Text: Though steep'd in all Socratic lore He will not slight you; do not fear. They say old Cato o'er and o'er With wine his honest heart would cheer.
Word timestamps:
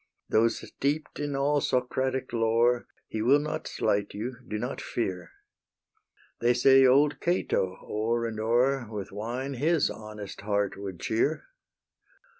Though 0.29 0.47
steep'd 0.47 1.19
in 1.19 1.35
all 1.35 1.61
Socratic 1.61 2.33
lore 2.33 2.87
He 3.07 3.21
will 3.21 3.37
not 3.37 3.67
slight 3.67 4.15
you; 4.15 4.35
do 4.47 4.57
not 4.57 4.81
fear. 4.81 5.29
They 6.39 6.55
say 6.55 6.87
old 6.87 7.19
Cato 7.19 7.77
o'er 7.83 8.25
and 8.25 8.39
o'er 8.39 8.87
With 8.89 9.11
wine 9.11 9.53
his 9.53 9.91
honest 9.91 10.41
heart 10.41 10.75
would 10.75 10.99
cheer. 10.99 11.43